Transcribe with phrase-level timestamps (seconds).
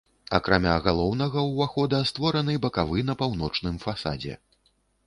[0.37, 4.33] Акрамя галоўнага ўвахода створаны бакавы на паўночным фасадзе.